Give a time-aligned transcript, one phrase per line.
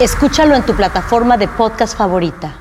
[0.00, 2.60] Escúchalo en tu plataforma de podcast favorita.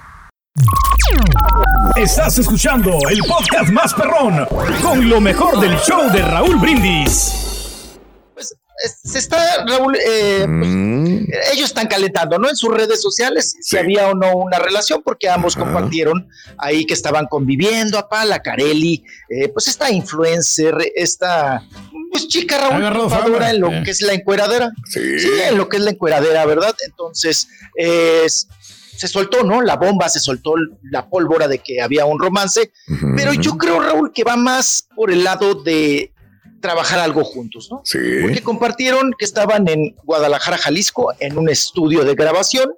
[1.95, 4.45] Estás escuchando el podcast más perrón
[4.84, 7.53] con lo mejor del show de Raúl Brindis.
[8.83, 12.49] Es- se está, Raúl, eh, pues, ellos están calentando, ¿no?
[12.49, 16.94] En sus redes sociales, si había o no una relación, porque ambos compartieron ahí que
[16.94, 21.63] estaban conviviendo, apá, la Carelli, eh, pues esta influencer, esta
[22.11, 23.81] pues chica Raúl, en lo eh.
[23.83, 24.71] que es la encueradera.
[24.88, 24.99] Sí.
[25.49, 26.75] en lo que es la encueradera, ¿verdad?
[26.85, 28.25] Entonces, eh,
[28.95, 29.61] se soltó, ¿no?
[29.61, 32.71] La bomba, se soltó la pólvora de que había un romance,
[33.16, 36.12] pero yo creo, Raúl, que va más por el lado de
[36.64, 37.81] trabajar algo juntos, ¿no?
[37.84, 38.00] Sí.
[38.22, 42.72] Porque compartieron que estaban en Guadalajara, Jalisco, en un estudio de grabación,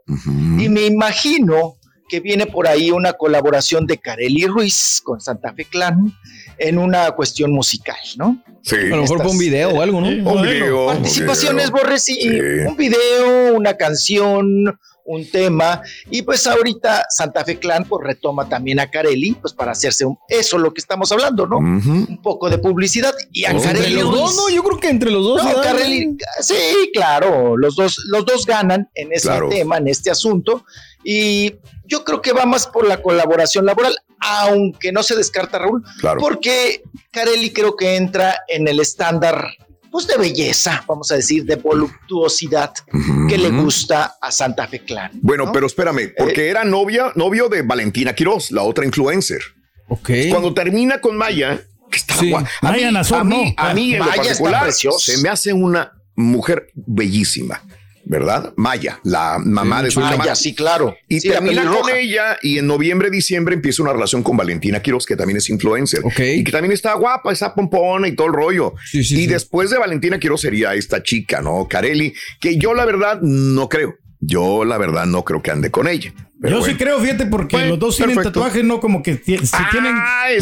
[0.59, 1.75] y me imagino
[2.09, 6.13] que viene por ahí una colaboración de Carely Ruiz con Santa Fe Clan
[6.57, 8.43] en una cuestión musical, ¿no?
[8.63, 8.75] Sí.
[8.75, 10.07] A lo mejor Estas, fue un video o algo, ¿no?
[10.09, 10.19] sí.
[10.19, 10.85] Un video.
[10.87, 11.83] Participaciones, un video.
[11.83, 12.29] Borres, y Sí.
[12.67, 18.79] un video, una canción, un tema, y pues ahorita Santa Fe Clan pues retoma también
[18.79, 21.57] a Carelli, pues para hacerse un, eso lo que estamos hablando, ¿no?
[21.57, 23.51] Un poco de publicidad, y a.
[23.51, 25.43] Entre Carelli los dos, no, yo creo que entre los dos.
[25.43, 26.55] no, Carelli, sí,
[26.93, 29.49] claro, los dos, los dos ganan en ese Claro.
[29.49, 30.65] tema, en este asunto,
[31.03, 31.53] y
[31.85, 36.19] yo creo que va más por la colaboración laboral, aunque no se descarta, Raúl, Claro.
[36.19, 39.45] porque Carelli creo que entra en el estándar,
[39.95, 42.73] pues de belleza, vamos a decir, de voluptuosidad
[43.29, 45.09] que le gusta a Santa Fe Clan.
[45.21, 45.51] Bueno, ¿no?
[45.53, 49.39] pero espérame, porque era novia, novio de Valentina Quiroz, la otra influencer.
[49.87, 50.09] Ok.
[50.29, 52.29] Cuando termina con Maya, que está Sí.
[52.29, 52.49] guapa.
[52.61, 53.63] A Maya mí, Nazor, a mí, no.
[53.63, 55.11] a mí en lo Maya está particular, preciosa.
[55.13, 57.63] se me hace una mujer bellísima,
[58.05, 58.53] ¿verdad?
[58.55, 60.25] Maya, la mamá de su Ah, hermana.
[60.31, 60.95] ya, sí, claro.
[61.09, 65.05] Y Sí, termina con ella y en noviembre, diciembre empieza una relación con Valentina Quiroz,
[65.05, 66.01] que también es influencer.
[66.03, 66.19] Ok.
[66.19, 68.73] Y que también está guapa, está pompona y todo el rollo.
[68.85, 71.67] Sí, y después de Valentina Quiroz sería esta chica, ¿no?
[71.67, 73.95] Carelli, que yo la verdad no creo.
[74.25, 76.13] Yo la verdad no creo que ande con ella.
[76.41, 78.39] Pero Yo sí creo, fíjate, porque Bueno, los dos tienen perfecto.
[78.41, 78.79] tatuajes, ¿no?
[78.81, 79.69] Como que si Ah,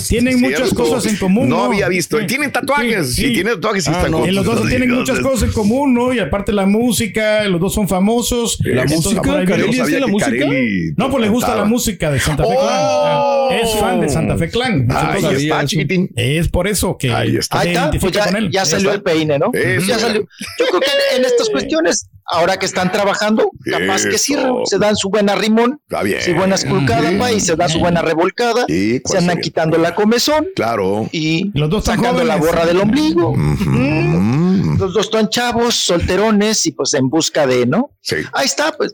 [0.09, 0.75] tienen, muchas cierto.
[0.75, 1.47] cosas en común.
[1.47, 2.19] No No, había visto.
[2.19, 2.25] Sí.
[2.25, 3.09] Tienen tatuajes.
[3.09, 3.33] Sí, Sí, sí.
[3.35, 3.87] tienen tatuajes.
[3.87, 4.25] Ah, están no.
[4.25, 6.11] Y los dos tienen muchas cosas en común, ¿no?
[6.11, 8.57] Y aparte la música, los dos son famosos.
[8.63, 10.31] La música, Carelli, viene- Yo sabía ¿es de la que música?
[10.31, 12.61] Carelli No, pues le gusta la música de Santa Fe Oh.
[12.61, 12.69] Clan.
[12.81, 14.87] Ah, Es fan de Santa Fe Clan.
[14.89, 15.67] Ahí está, eso.
[15.67, 16.09] chiquitín.
[16.15, 17.61] es por eso que Ahí está.
[17.61, 18.51] se Ahí está, pues identifica ya, con él.
[18.51, 19.51] ya salió el peine, ¿no?
[19.87, 19.99] Ya.
[19.99, 20.21] salió.
[20.59, 24.61] Yo creo que en estas cuestiones, ahora que están trabajando, capaz que sí, Eso.
[24.65, 26.21] se dan su buena rimón, Está bien.
[26.21, 29.41] su buena esculcada, pa, y se da su buena revolcada, se ¿cuál andan sería?
[29.41, 31.07] quitando la comezón Claro.
[31.11, 33.35] y Los dos están sacando la borra del ombligo.
[33.35, 34.77] Mm.
[34.79, 37.91] Los dos están chavos, solterones y pues en busca de, ¿no?
[38.01, 38.15] Sí.
[38.33, 38.93] Ahí está, pues.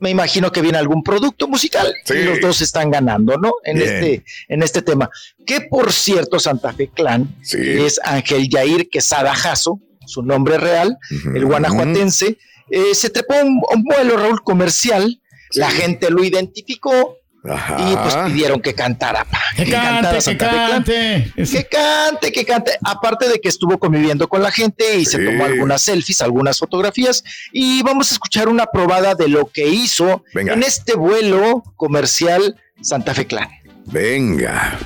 [0.00, 2.14] Me imagino que viene algún producto musical Sí.
[2.14, 3.50] y los dos están ganando, ¿no?
[3.64, 3.88] En Bien.
[3.88, 5.10] este, en este tema.
[5.44, 7.58] Que por cierto, Santa Fe Clan Sí.
[7.60, 10.96] es Ángel Yair Quesada Jasso, su nombre real,
[11.34, 12.38] el guanajuatense.
[12.70, 15.20] Eh, se trepó un, un vuelo, Raúl, comercial.
[15.52, 17.16] La gente lo identificó
[17.48, 17.76] Ajá.
[17.80, 19.24] y pues pidieron que cantara.
[19.24, 20.70] pa, Que cante, que Santa Fe Clan.
[20.70, 21.32] cante.
[21.34, 22.72] Que cante, que cante.
[22.84, 27.24] Aparte de que estuvo conviviendo con la gente y se tomó algunas selfies, algunas fotografías.
[27.52, 30.52] Y vamos a escuchar una probada de lo que hizo Venga.
[30.52, 33.48] en este vuelo comercial Santa Fe Clan.
[33.86, 34.78] Venga.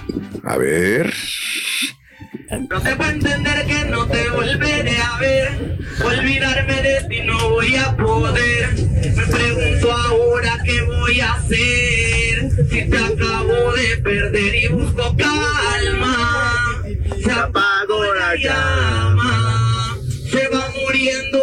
[0.44, 1.12] A ver.
[2.32, 5.79] No te puedo entender que no te volveré a ver.
[6.02, 8.73] Olvidarme de ti no voy a poder.
[9.14, 12.50] Me pregunto ahora qué voy a hacer.
[12.70, 16.82] Si te acabo de perder y busco calma,
[17.23, 19.99] se apagó la llama,
[20.31, 21.42] se va muriendo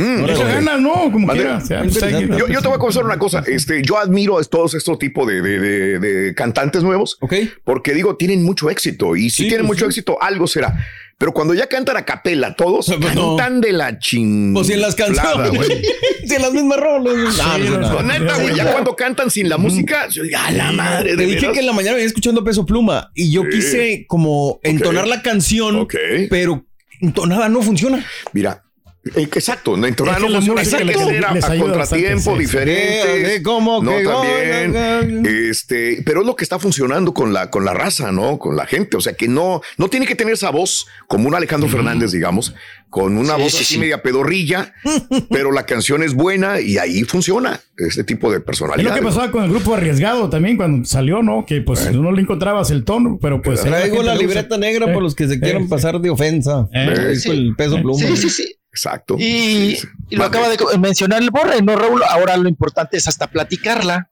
[0.00, 0.92] Mm, ganas, ¿no?
[1.12, 3.42] Como o sea, pues que- yo, yo te voy a confesar una cosa.
[3.46, 7.18] Este, yo admiro a todos estos tipos de, de- de- de cantantes nuevos.
[7.64, 9.16] Porque digo, tienen mucho éxito.
[9.16, 9.90] Y si Sí, tienen pues mucho sí.
[10.00, 10.74] éxito, algo será.
[11.18, 13.36] Pero cuando ya cantan a capela, todos Pues no.
[13.36, 14.54] cantan de la chingada.
[14.54, 15.66] Pues si en las canciones.
[16.26, 17.36] si en las mismas rolas.
[17.36, 17.92] No, no, no.
[17.92, 18.54] No, neta, güey.
[18.54, 21.16] Ya cuando cantan sin la música, yo digo, a la madre.
[21.16, 21.52] Te dije veras".
[21.52, 23.48] que en la mañana venía escuchando Peso Pluma y yo Sí.
[23.50, 25.94] quise como entonar la canción, Ok.
[26.30, 26.64] pero
[27.02, 28.02] entonada no funciona.
[28.32, 28.62] Mira.
[29.02, 31.52] Eh, Exacto, no entonaba, Es que no la música les- que ser a, les a
[31.52, 33.36] ayuda contratiempo, diferente.
[33.36, 35.26] Sí, como no que- también.
[35.26, 38.38] Este, pero es lo que está funcionando con la, con la raza, ¿no?
[38.38, 38.96] Con la gente.
[38.96, 42.54] O sea que no, no tiene que tener esa voz como un Alejandro Fernández, digamos,
[42.90, 43.80] con una Sí, voz sí, así sí.
[43.80, 44.74] media pedorrilla,
[45.30, 48.90] pero la canción es buena y ahí funciona este tipo de Es personalidad.
[48.90, 51.46] lo que pasaba con el grupo arriesgado también cuando salió, ¿no?
[51.46, 53.62] Que pues no le encontrabas el tono, pero pues.
[53.62, 55.68] Traigo la libreta negra Eh, por los que se eh, quieran sí.
[55.68, 56.68] pasar de ofensa.
[56.74, 57.98] Eh, el peso pluma.
[57.98, 58.54] Sí, sí, sí.
[58.72, 59.16] Exacto.
[59.18, 59.88] Y, Sí, sí.
[60.10, 62.02] y lo acaba de mencionar el Borre, ¿no, Raúl?
[62.08, 64.10] Ahora lo importante es hasta platicarla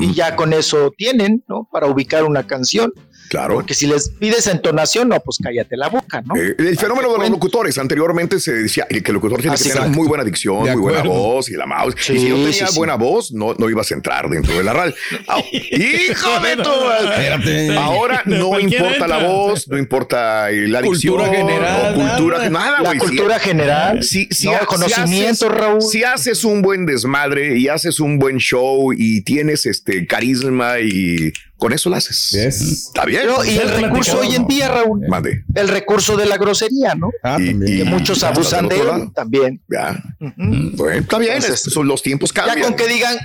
[0.00, 1.68] y ya con eso tienen, ¿no?
[1.70, 2.92] Para ubicar una canción.
[3.28, 3.54] Claro.
[3.54, 6.36] Porque si les pides entonación, no, pues cállate la boca, ¿no?
[6.36, 9.62] Eh, el fenómeno de los locutores, anteriormente se decía que el locutor tiene Ah, que
[9.62, 9.98] sí, tener exacto.
[9.98, 11.94] muy buena dicción, muy buena voz y la mouse.
[11.98, 12.76] Sí, y si no tenía sí, sí.
[12.78, 14.94] buena voz, no, no ibas a entrar dentro de la radio.
[15.28, 16.70] Ah, ¡Hijo de tu!
[17.10, 17.76] Espérate.
[17.76, 22.80] Ahora no importa la voz, no importa la dicción, Cultura general, no, cultura, nada.
[22.80, 22.98] güey.
[22.98, 24.28] Cultura general, no, si
[24.66, 25.82] conocimiento, haces, Raúl.
[25.82, 31.32] Si haces un buen desmadre y haces un buen show y tienes este carisma y
[31.62, 32.30] con eso lo haces.
[32.32, 32.60] Yes.
[32.88, 33.20] Está bien.
[33.22, 35.44] Pero, y el recurso hoy en día, Raúl, Mande.
[35.54, 37.10] el recurso de la grosería, ¿no?
[37.22, 37.72] Ah, Y- también.
[37.74, 39.12] y- Que muchos ya, abusan de él lado.
[39.14, 39.62] también.
[39.70, 40.02] Ya.
[40.18, 42.66] Bueno, está bien, Entonces, es- son los tiempos Ya cambian.
[42.66, 43.16] con que digan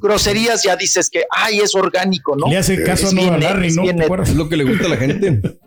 [0.00, 2.48] groserías, ya dices que, ay, es orgánico, ¿no?
[2.48, 3.82] Le hace caso a Es Larry, es ¿no?
[3.82, 4.30] bien ¿Te acuerdas?
[4.30, 5.40] Es lo que le gusta a la gente.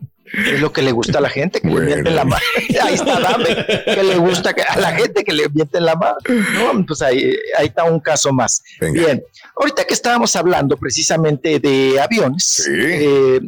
[0.53, 1.81] Es lo que le gusta a la gente, que Bueno.
[1.87, 2.41] le mienten la mano.
[2.83, 3.45] Ahí está, dame.
[3.85, 6.15] Que le gusta que- a la gente que le mienten la mano.
[6.27, 8.61] No, pues ahí, ahí está un caso más.
[8.79, 9.01] Venga.
[9.05, 9.23] Bien,
[9.55, 12.71] ahorita que estábamos hablando precisamente de aviones, Sí.
[12.73, 13.39] eh,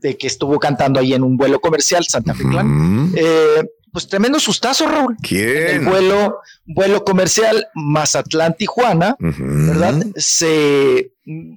[0.00, 4.06] de que estuvo cantando ahí en un vuelo comercial Santa Fe Clan, Mm, eh, pues
[4.06, 5.16] tremendo sustazo, Raúl.
[5.18, 5.84] El ¿Quién?
[5.86, 9.16] vuelo, vuelo comercial Mazatlán-Tijuana.
[9.18, 10.02] ¿verdad?
[10.16, 11.10] Se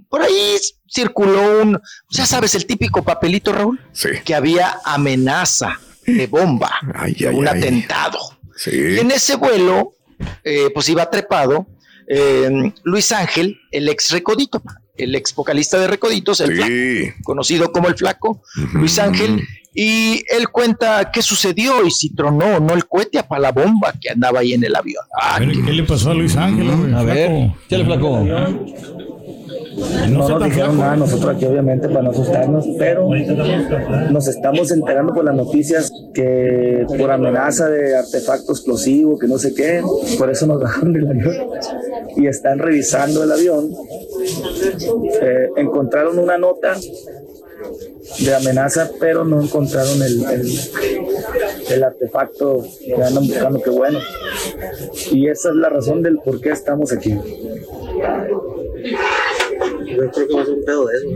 [0.10, 0.56] por ahí
[0.94, 1.80] circuló un,
[2.10, 4.10] ya sabes, el típico papelito, Raúl, Sí.
[4.26, 7.58] que había amenaza de bomba, Ay, de ay, un ay.
[7.58, 8.20] atentado.
[8.56, 8.72] Sí.
[8.74, 9.94] Y en ese vuelo,
[10.44, 11.68] eh, pues iba trepado
[12.08, 14.62] eh, Luis Ángel, el ex Recodito,
[14.98, 16.72] el ex vocalista de Recoditos, el Flaco,
[17.24, 18.44] conocido como el Flaco.
[18.74, 19.42] Luis Ángel,
[19.74, 23.94] y él cuenta qué sucedió y si tronó o no el cohete para la bomba
[24.02, 25.06] que andaba ahí en el avión.
[25.22, 26.70] A ver, ¿qué le pasó a Luis Ángel?
[26.70, 26.94] hombre?
[26.94, 27.58] A ver, Flaco.
[27.66, 28.28] échale flaco.
[30.10, 33.10] No, nos dijeron nada nosotros aquí, obviamente, para no asustarnos, pero
[34.12, 39.54] nos estamos enterando por las noticias que por amenaza de artefacto explosivo, que no sé
[39.54, 39.82] qué,
[40.18, 41.36] por eso nos bajaron del avión
[42.16, 43.72] y están revisando el avión.
[45.22, 46.76] Eh, encontraron una nota
[48.20, 50.60] de amenaza, pero no encontraron el, el,
[51.70, 54.00] el artefacto que andan buscando, que bueno.
[55.12, 57.18] Y esa es la razón del por qué estamos aquí.
[60.06, 61.08] Yo creo que va a ser un pedo de eso.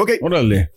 [0.00, 0.10] Ok.
[0.22, 0.70] Órale.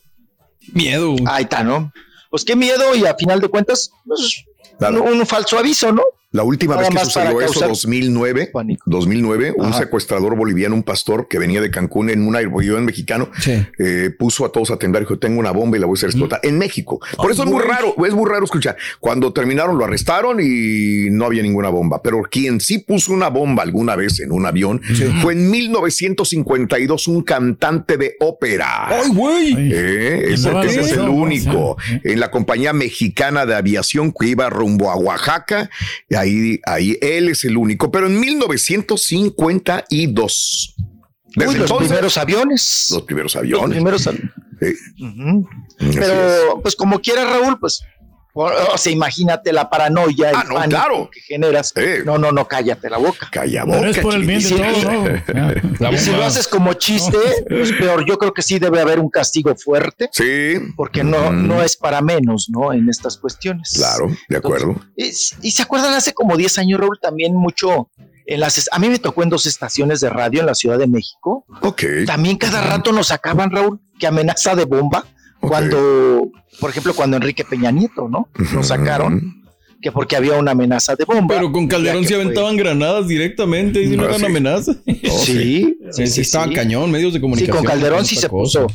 [0.73, 1.15] Miedo.
[1.25, 1.91] Ahí está, ¿no?
[2.29, 4.45] Pues qué miedo y a final de cuentas, pues,
[4.79, 6.03] un, un falso aviso, ¿no?
[6.31, 8.83] La última Nada vez que sucedió eso, causar 2009, pánico.
[8.85, 9.79] 2009, un Ajá.
[9.79, 13.65] secuestrador boliviano, un pastor que venía de Cancún en un aeropuerto mexicano, Sí.
[13.79, 15.97] eh, puso a todos a temblar y dijo, tengo una bomba y la voy a
[15.97, 16.99] hacer explotar en México.
[17.17, 18.77] Por eso es muy raro, es muy raro escuchar.
[18.99, 23.63] Cuando terminaron lo arrestaron y no había ninguna bomba, pero quien sí puso una bomba
[23.63, 24.81] alguna vez en un avión
[25.23, 28.87] fue en 1952 un cantante de ópera.
[28.87, 29.53] ¡Ay, güey!
[29.73, 31.77] Eh, ese, es el único.
[31.87, 35.69] sea, En la compañía mexicana de aviación que iba rumbo a Oaxaca,
[36.09, 40.75] y ahí, ahí él es el único, pero en 1952.
[41.35, 42.87] Desde Uy, los entonces, primeros aviones.
[42.91, 43.69] los primeros Los aviones.
[43.75, 44.31] primeros aviones.
[44.59, 44.73] Sí.
[45.93, 47.81] Pero, pues como quiera, Raúl, pues,
[48.45, 51.09] o, o sea, imagínate la paranoia, Ah, el no, pánico claro.
[51.11, 51.73] que generas.
[52.05, 53.27] No, no, no, cállate la boca.
[53.31, 55.23] Calla Pero es boca, por el bien de
[55.79, 55.97] ¿no?
[55.97, 57.17] Si lo haces como chiste,
[57.47, 58.05] pues peor.
[58.07, 61.47] Yo creo que sí debe haber un castigo fuerte, Sí, porque no, Mm.
[61.47, 62.71] no es para menos, ¿no?
[62.73, 63.71] En estas cuestiones.
[63.75, 64.75] claro, de acuerdo.
[64.95, 65.05] Y,
[65.41, 67.89] y se acuerdan hace como 10 años, Raúl, también mucho.
[68.25, 70.85] En las, a mí me tocó en dos estaciones de radio en la Ciudad de
[70.87, 71.45] México.
[71.61, 71.83] Ok.
[72.05, 75.05] También cada rato nos sacaban, Raúl, que amenaza de bomba.
[75.39, 76.29] Cuando,
[76.59, 78.27] por ejemplo, cuando Enrique Peña Nieto, ¿no?
[78.53, 79.35] Nos sacaron.
[79.81, 81.35] que porque había una amenaza de bomba.
[81.35, 84.25] Pero con Calderón se aventaban granadas directamente y no Ah, eran sí.
[84.25, 84.73] amenaza.
[84.85, 87.57] Sí, sí, sí, estaba cañón, medios de Sí, comunicación.
[87.57, 88.61] con Calderón sí se cosa.
[88.65, 88.67] puso.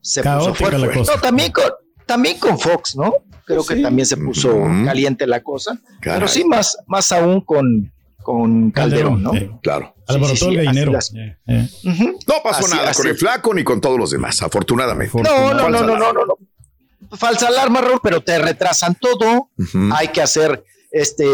[0.00, 0.78] Se Caótica puso fuerte.
[0.86, 1.14] la cosa.
[1.14, 1.64] No, también con,
[2.06, 3.12] también con Fox, ¿no?
[3.44, 5.78] Creo que también se puso caliente la cosa.
[6.00, 6.18] Caray.
[6.18, 9.32] Pero sí, más, más aún con, con Calderón, ¿no?
[9.62, 9.94] Claro.
[10.06, 10.92] Alborotó el así gallinero.
[10.92, 11.68] las- Eh, eh.
[11.84, 13.02] No pasó Así- nada así.
[13.02, 15.20] con el flaco ni con todos los demás, afortunadamente.
[15.22, 16.38] No, no, no, no, no, no.
[17.16, 19.50] Falsa alarma, Raúl, pero te retrasan todo.
[19.94, 21.26] Hay que hacer este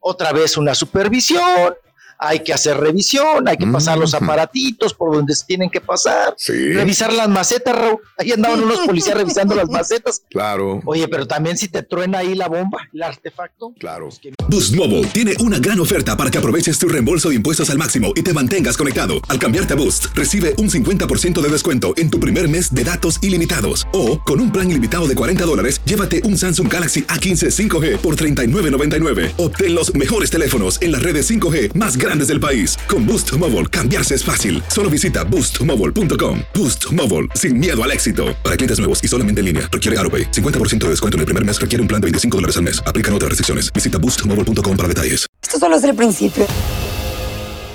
[0.00, 1.74] otra vez una supervisión,
[2.22, 6.36] hay que hacer revisión, hay que pasar los aparatitos por donde se tienen que pasar,
[6.46, 7.98] revisar las macetas, Raúl.
[8.16, 10.22] Ahí andaban unos policías revisando las macetas.
[10.30, 10.80] Claro.
[10.84, 13.74] Oye, pero también si te truena ahí la bomba, el artefacto.
[13.78, 14.08] Claro.
[14.48, 18.12] Boost Mobile tiene una gran oferta para que aproveches tu reembolso de impuestos al máximo
[18.14, 19.14] y te mantengas conectado.
[19.28, 23.18] Al cambiarte a Boost, recibe un 50% de descuento en tu primer mes de datos
[23.20, 23.84] ilimitados.
[23.92, 28.14] O, con un plan ilimitado de 40 dólares, llévate un Samsung Galaxy A15 5G por
[28.14, 29.32] $39.99.
[29.38, 32.76] Obtén los mejores teléfonos en las redes 5G más grandes del país.
[32.88, 34.62] Con Boost Mobile, cambiarse es fácil.
[34.68, 36.40] Solo visita boostmobile.com.
[36.52, 38.36] Boost Mobile, sin miedo al éxito.
[38.44, 40.30] Para clientes nuevos y solamente en línea, requiere AroPay.
[40.32, 42.82] 50% de descuento en el primer mes requiere un plan de 25 dólares al mes.
[42.84, 43.72] Aplican otras restricciones.
[43.72, 45.26] Visita boostmobile.com para detalles.
[45.42, 46.46] Esto solo es el principio.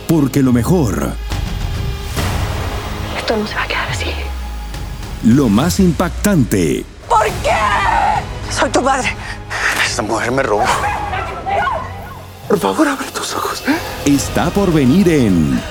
[0.07, 1.13] Porque lo mejor,
[3.17, 4.05] Esto no se va a quedar así.
[5.23, 7.55] lo más impactante, ¿Por qué?
[8.53, 9.15] Soy tu madre.
[9.85, 10.63] Esta mujer me robó.
[12.47, 13.63] Por favor, abre tus ojos.
[14.05, 15.61] Está por venir en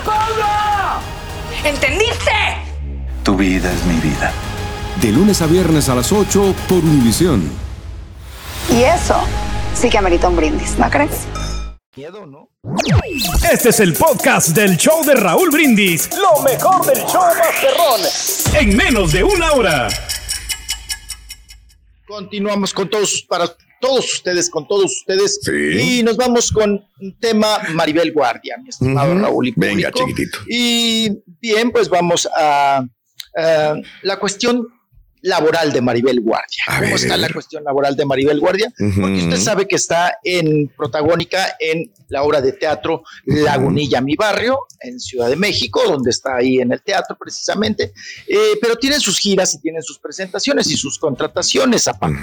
[1.64, 2.30] ¿Entendiste?
[3.24, 4.32] Tu vida es mi vida.
[5.00, 7.50] De lunes a viernes a las 8 por Univisión.
[8.70, 9.16] Y eso
[9.74, 11.26] sí que amerita un brindis, ¿no crees?
[13.50, 16.10] Este es el podcast del show de Raúl Brindis.
[16.14, 18.60] Lo mejor del show Masterrón.
[18.60, 19.88] En menos de una hora.
[22.06, 23.46] Continuamos con todos, para
[23.80, 25.40] todos ustedes, con todos ustedes.
[25.80, 29.18] Y nos vamos con un tema Maribel Guardia, mi estimado.
[29.18, 29.48] Raúl.
[29.48, 30.38] y Venga, chiquitito.
[30.48, 32.84] Y bien, pues vamos a,
[33.36, 34.66] a la cuestión
[35.26, 36.62] laboral de Maribel Guardia.
[36.68, 36.94] A ¿Cómo ver.
[36.94, 38.72] está la cuestión laboral de Maribel Guardia?
[38.78, 44.60] Porque usted sabe que está en protagónica en la obra de teatro Lagunilla, mi barrio,
[44.80, 47.92] en Ciudad de México, donde está ahí en el teatro precisamente.
[48.28, 52.20] Eh, pero tienen sus giras y tienen sus presentaciones y sus contrataciones aparte.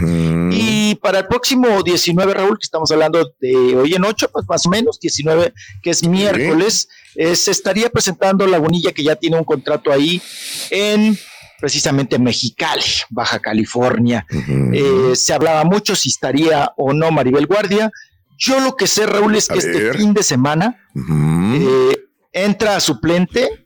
[0.52, 4.66] Y para el próximo 19, Raúl, que estamos hablando de hoy en 8, pues más
[4.66, 9.44] o menos, 19, que es miércoles, eh, se estaría presentando Lagunilla, que ya tiene un
[9.44, 10.22] contrato ahí
[10.70, 11.18] en
[11.63, 14.25] precisamente Mexicali, Baja California.
[14.74, 17.89] Eh, se hablaba mucho si estaría o no Maribel Guardia.
[18.38, 21.98] Yo lo que sé, Raúl, es que este fin de semana eh,
[22.34, 23.65] entra a suplente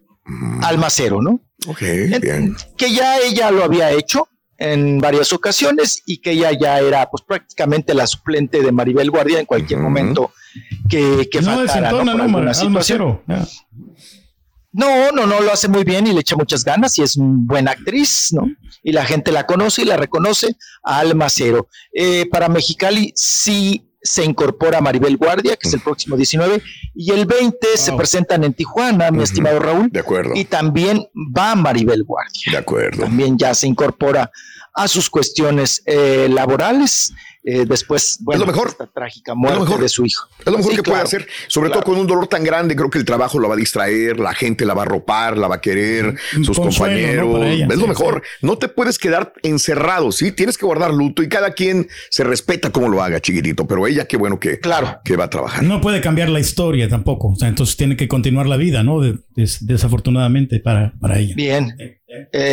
[0.62, 1.42] Almacero, ¿no?
[1.66, 2.56] Ok, En- bien.
[2.78, 4.28] que ya ella lo había hecho
[4.60, 9.40] en varias ocasiones y que ella ya era pues prácticamente la suplente de Maribel Guardia
[9.40, 10.34] en cualquier momento
[10.88, 11.98] que, que No faltara, ¿no?
[11.98, 12.48] desentona, Por.
[12.48, 13.24] Almacero.
[14.72, 17.36] No, no, no, lo hace muy bien y le echa muchas ganas y es una
[17.40, 18.44] buena actriz, ¿no?
[18.84, 21.68] Y la gente la conoce y la reconoce a Alma Cero.
[21.94, 26.62] Eh, para Mexicali sí se incorpora Maribel Guardia, que es el próximo 19,
[26.96, 29.90] y el 20 se presentan en Tijuana, mi estimado Raúl.
[29.92, 30.34] De acuerdo.
[30.36, 32.52] Y también va Maribel Guardia.
[32.52, 33.04] De acuerdo.
[33.04, 34.32] También ya se incorpora
[34.74, 37.14] a sus cuestiones eh, laborales.
[37.50, 38.68] Eh, después, bueno, lo mejor.
[38.68, 39.80] esta trágica muerte mejor.
[39.82, 40.28] de su hijo.
[40.40, 41.82] Es lo mejor Sí, que puede hacer, sobre claro.
[41.84, 42.76] todo con un dolor tan grande.
[42.76, 45.48] Creo que el trabajo la va a distraer, la gente la va a ropar, la
[45.48, 47.42] va a querer, sus compañeros.
[47.46, 48.22] Ella, es lo sí, mejor.
[48.42, 50.32] No te puedes quedar encerrado, sí.
[50.34, 53.66] Tienes que guardar luto y cada quien se respeta como lo haga, chiquitito.
[53.66, 55.00] Pero ella, qué bueno que, claro.
[55.06, 55.64] que va a trabajar.
[55.64, 57.30] No puede cambiar la historia tampoco.
[57.30, 59.00] O sea, entonces tiene que continuar la vida, ¿no?
[59.00, 61.34] De- des- desafortunadamente para, para ella.
[61.36, 62.00] Bien, eh,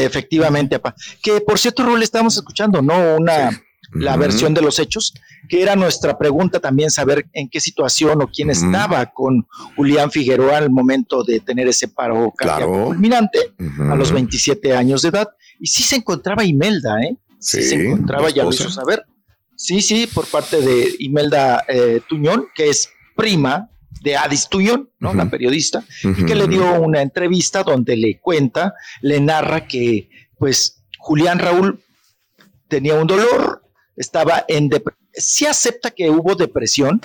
[0.04, 0.94] efectivamente, apa.
[1.22, 3.16] Que por cierto, Raúl, estábamos escuchando, ¿no?
[3.16, 3.50] Una
[3.94, 5.14] la versión de los hechos,
[5.48, 9.46] que era nuestra pregunta también saber en qué situación o quién estaba con
[9.76, 13.44] Julián Figueroa al momento de tener ese paro cardíaco Claro.
[13.58, 13.92] Ujú.
[13.92, 15.28] a los 27 años de edad.
[15.60, 17.16] Y sí se encontraba Imelda, ¿eh?
[17.38, 19.04] Sí, Sí, se encontraba, ya lo hizo saber.
[19.56, 23.70] Sí, sí, por parte de Imelda eh, Tuñón, que es prima
[24.02, 25.14] de Adis Tuñón, ¿no?
[25.14, 30.82] La periodista, y que le dio una entrevista donde le cuenta, le narra que, pues,
[30.98, 31.80] Julián Raúl
[32.68, 33.62] tenía un dolor,
[33.96, 35.04] estaba en depresión.
[35.12, 37.00] Sí acepta que hubo depresión,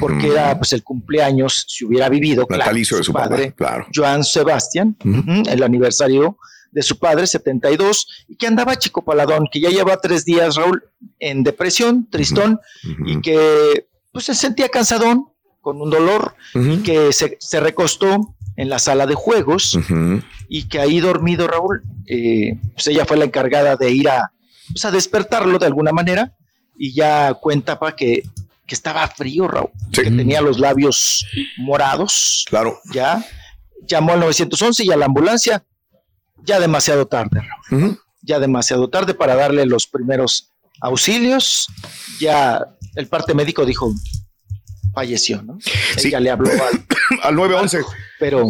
[0.00, 3.86] porque era pues el cumpleaños, si hubiera vivido, claro, Natalicio de su papá, claro.
[3.94, 4.96] Joan Sebastián,
[5.46, 6.36] el aniversario
[6.72, 10.82] de su padre, 72, y que andaba chico paladón, que ya lleva tres días, Raúl,
[11.20, 12.58] en depresión, tristón,
[13.06, 15.28] y que pues se sentía cansadón,
[15.60, 19.78] con un dolor, y que se, se recostó en la sala de juegos,
[20.48, 24.32] y que ahí dormido, Raúl, eh, pues ella fue la encargada de ir a,
[24.72, 26.34] pues, a despertarlo de alguna manera,
[26.78, 28.22] y ya cuenta para que
[28.66, 31.26] que estaba frío, Raúl, que tenía los labios
[31.58, 32.46] morados.
[32.48, 32.80] Claro.
[32.94, 33.22] Ya
[33.86, 35.62] llamó al 911 y a la ambulancia.
[36.44, 38.00] Ya demasiado tarde, Raúl.
[38.22, 40.48] Ya demasiado tarde para darle los primeros
[40.80, 41.68] auxilios.
[42.18, 43.92] Ya el parte médico dijo,
[44.94, 45.58] falleció, ¿no?
[45.98, 46.08] Sí.
[46.08, 46.86] Ella le habló al,
[47.22, 47.80] al 911.
[48.18, 48.46] pero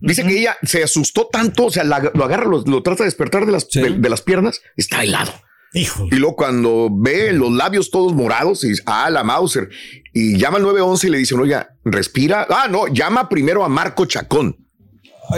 [0.00, 3.08] Dice que ella se asustó tanto, o sea, la- lo agarra, lo, lo trata de
[3.08, 5.32] despertar de las, de, de las piernas, está helado.
[5.74, 6.06] Hijo.
[6.10, 9.68] Y luego cuando ve los labios todos morados, y dice, ah, la Mauser.
[10.14, 12.46] Y llama al 911 y le dice, oye, respira.
[12.48, 14.56] Ah, no, llama primero a Marco Chacón.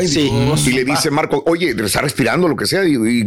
[0.06, 0.30] sí.
[0.66, 2.84] Y le dice Marco, oye, está respirando, lo que sea.
[2.86, 3.26] Y, y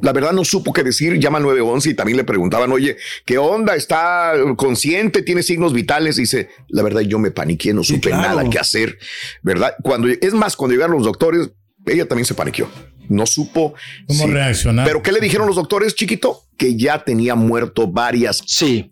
[0.00, 1.18] la verdad no supo qué decir.
[1.20, 3.76] Llama al 911 y también le preguntaban, oye, ¿qué onda?
[3.76, 5.22] ¿Está consciente?
[5.22, 6.18] ¿Tiene signos vitales?
[6.18, 8.36] Y dice, la verdad yo me paniqué, no supe claro.
[8.36, 8.98] nada que hacer.
[9.42, 9.76] ¿Verdad?
[9.84, 11.52] Cuando, es más, cuando llegaron los doctores,
[11.86, 12.68] ella también se paniqueó.
[13.08, 13.74] No supo
[14.06, 14.30] ¿Cómo sí.
[14.30, 14.86] reaccionar?
[14.86, 16.44] Pero ¿qué le dijeron los doctores, chiquito?
[16.56, 18.42] Que ya tenía muerto varias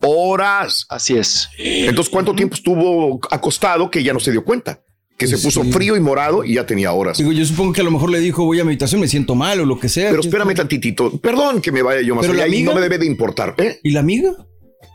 [0.03, 0.85] horas.
[0.89, 1.49] Así es.
[1.59, 4.81] Entonces, ¿cuánto tiempo estuvo acostado que ya no se dio cuenta?
[5.17, 7.19] Que se puso frío y morado y ya tenía horas.
[7.19, 9.61] Digo, yo supongo que a lo mejor le dijo, voy a meditación, me siento mal
[9.61, 10.09] o lo que sea.
[10.11, 11.19] Pero espérame tantitito.
[11.19, 12.71] Perdón que me vaya yo más ¿Pero la allá y amiga?
[12.71, 13.55] no me debe de importar.
[13.59, 13.79] ¿eh?
[13.83, 14.33] ¿Y la amiga?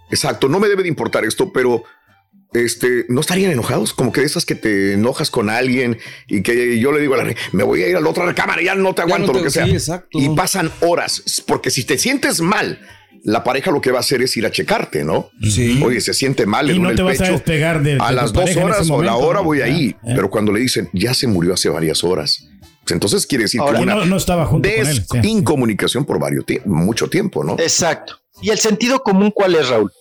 [0.09, 1.83] Exacto, no me debe de importar esto, pero
[2.63, 3.93] este, ¿no estarían enojados?
[3.93, 5.97] Como que de esas que te enojas con alguien
[6.27, 8.25] y que yo le digo a la re- me voy a ir a la otra
[8.25, 9.65] recámara, ya no te aguanto, no te- lo que sea.
[9.65, 10.07] sí, exacto.
[10.19, 12.79] Y pasan horas, porque si te sientes mal,
[13.23, 15.29] la pareja lo que va a hacer es ir a checarte, ¿no?
[15.41, 15.81] Sí.
[15.83, 17.99] Oye, se siente mal, le Y duele no el te vas a despegar de- de
[17.99, 19.45] a las dos horas o la momento, hora ¿no?
[19.45, 19.87] voy Ya, ahí.
[20.03, 20.13] eh.
[20.15, 22.47] Pero cuando le dicen, ya se murió hace varias horas.
[22.83, 25.17] pues entonces quiere decir Ahora, que una no- no estaba junto con él, sí.
[25.27, 27.53] incomunicación por varios tie- mucho tiempo, ¿no?
[27.57, 28.19] Exacto.
[28.41, 29.91] ¿Y el sentido común cuál es, Raúl?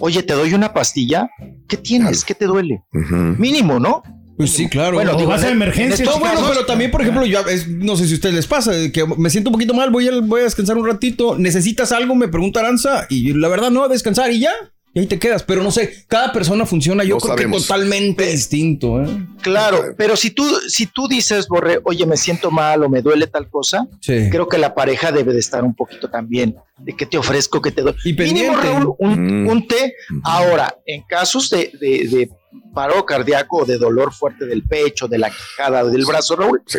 [0.00, 1.28] Oye, te doy una pastilla.
[1.68, 2.24] ¿Qué tienes?
[2.24, 2.82] ¿Qué te duele?
[2.92, 4.02] Mínimo, ¿no?
[4.36, 4.96] Pues sí, claro.
[4.96, 7.40] Bueno, digo, vas a en- en emergencias, estos No, bueno, pero también, por ejemplo, yo
[7.46, 10.08] es- no sé si a ustedes les pasa, que me siento un poquito mal, voy
[10.08, 13.84] a, voy a descansar un ratito, necesitas algo, me pregunta Aranza, y la verdad no,
[13.84, 14.52] a descansar y ya,
[14.94, 15.42] y ahí te quedas.
[15.42, 17.62] Pero no sé, cada persona funciona, yo No creo sabemos.
[17.62, 19.02] que totalmente distinto.
[19.02, 19.06] ¿eh?
[19.42, 23.26] Claro, pero si tú, si tú dices, Borre, oye, me siento mal o me duele
[23.26, 24.28] tal cosa, Sí.
[24.30, 27.70] creo que la pareja debe de estar un poquito también de que te ofrezco, que
[27.72, 27.94] te doy.
[28.04, 28.56] Y Mínimo.
[28.56, 29.48] Raúl, un, Mm.
[29.48, 29.94] un té.
[30.22, 32.30] Ahora, en casos de, de- de
[32.74, 36.78] paro cardíaco de dolor fuerte del pecho, de la quijada o del brazo, Raúl, Sí.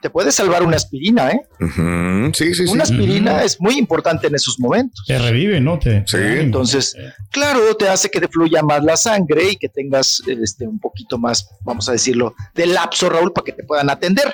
[0.00, 1.40] te puede salvar una aspirina, ¿eh?
[1.60, 2.32] Ujú.
[2.34, 2.72] Sí, sí, sí.
[2.72, 5.04] Una aspirina es muy importante en esos momentos.
[5.06, 5.78] Te revive, ¿no?
[5.78, 6.16] Te, Sí.
[6.20, 6.96] Entonces,
[7.30, 11.18] claro, te hace que te fluya más la sangre y que tengas este, un poquito
[11.18, 14.32] más, vamos a decirlo, de lapso, Raúl, para que te puedan atender,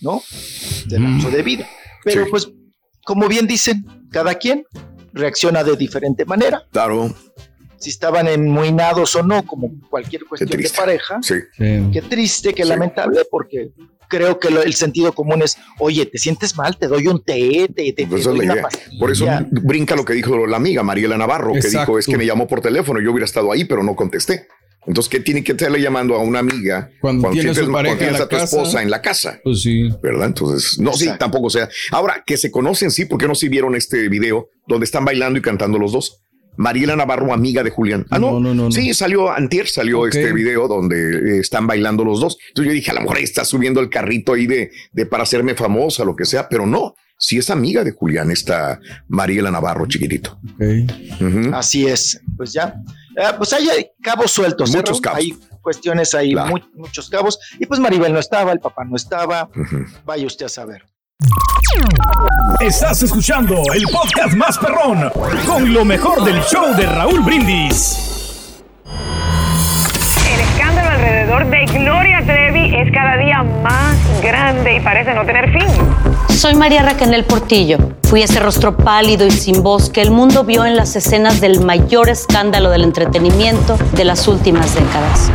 [0.00, 0.22] ¿no?
[0.86, 1.66] De lapso de vida.
[2.04, 2.30] Pero Sí.
[2.30, 2.48] pues,
[3.04, 4.66] como bien dicen, cada quien
[5.12, 6.64] reacciona de diferente manera.
[6.72, 7.14] Claro.
[7.84, 11.34] Si estaban enmuinados o no, como cualquier cuestión de pareja, Sí.
[11.58, 12.68] qué triste, qué Sí.
[12.70, 13.72] lamentable, porque
[14.08, 17.68] creo que lo- el sentido común es, oye, te sientes mal, te doy un té,
[17.74, 18.68] te, te, te Pues es doy una.
[18.98, 21.80] Por eso brinca lo que dijo la amiga Mariela Navarro, que Exacto.
[21.80, 24.46] dijo, es que me llamó por teléfono, yo hubiera estado ahí, pero no contesté.
[24.86, 27.98] Entonces, ¿qué tiene que estarle llamando a una amiga Cuando tiene tienes, su pareja cuando
[27.98, 28.44] tienes en la a tu casa?
[28.56, 29.40] esposa en la casa?
[29.42, 29.88] Pues sí.
[30.02, 30.26] ¿Verdad?
[30.26, 31.24] Entonces, no, sí, Exacto.
[31.24, 31.68] tampoco sea.
[31.90, 35.38] Ahora, que se conocen, sí, ¿por qué no si vieron este video donde están bailando
[35.38, 36.20] y cantando los dos?
[36.56, 38.06] Mariela Navarro, amiga de Julián.
[38.10, 38.70] Ah, no, No, no, no, no.
[38.72, 40.96] Sí, salió antier, salió este video donde
[41.36, 42.36] eh, están bailando los dos.
[42.48, 45.22] Entonces yo dije, a lo mejor ahí está subiendo el carrito ahí de, de para
[45.24, 46.94] hacerme famosa, lo que sea, pero no.
[47.16, 50.38] Sí es amiga de Julián, esta Mariela Navarro, chiquitito.
[51.52, 52.74] Así es, pues ya.
[53.16, 54.74] Eh, pues hay hay cabos sueltos.
[54.74, 55.18] ¿eh, Muchos cabos.
[55.20, 56.54] Hay cuestiones ahí, Claro.
[56.74, 57.38] muchos cabos.
[57.58, 59.48] Y pues Maribel no estaba, el papá no estaba.
[60.04, 60.82] Vaya usted a saber.
[62.60, 65.10] Estás escuchando el podcast más perrón
[65.46, 68.62] con lo mejor del show de Raúl Brindis.
[70.32, 75.52] El escándalo alrededor de Gloria Trevi es cada día más grande y parece no tener
[75.52, 75.68] fin.
[76.28, 77.78] Soy María Raquel Portillo.
[78.04, 81.64] Fui ese rostro pálido y sin voz que el mundo vio en las escenas del
[81.64, 85.30] mayor escándalo del entretenimiento de las últimas décadas.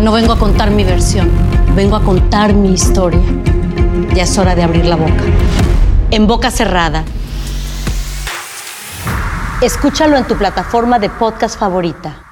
[0.00, 1.30] No vengo a contar mi versión,
[1.74, 3.20] vengo a contar mi historia.
[4.14, 5.24] Ya es hora de abrir la boca.
[6.10, 7.02] En boca cerrada.
[9.62, 12.31] Escúchalo en tu plataforma de podcast favorita.